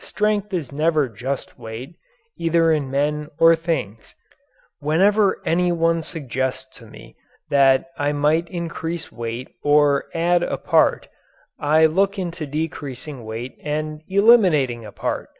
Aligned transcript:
Strength 0.00 0.52
is 0.52 0.72
never 0.72 1.08
just 1.08 1.58
weight 1.58 1.94
either 2.36 2.70
in 2.70 2.90
men 2.90 3.30
or 3.38 3.56
things. 3.56 4.14
Whenever 4.78 5.40
any 5.46 5.72
one 5.72 6.02
suggests 6.02 6.76
to 6.76 6.84
me 6.84 7.16
that 7.48 7.86
I 7.96 8.12
might 8.12 8.46
increase 8.50 9.10
weight 9.10 9.48
or 9.62 10.04
add 10.12 10.42
a 10.42 10.58
part, 10.58 11.08
I 11.58 11.86
look 11.86 12.18
into 12.18 12.44
decreasing 12.44 13.24
weight 13.24 13.56
and 13.62 14.02
eliminating 14.06 14.84
a 14.84 14.92
part! 14.92 15.30